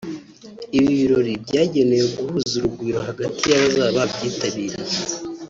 [0.77, 4.79] Ibi birori byagenewe guhuza urugwiro hagati y’abazaba babyitabiriye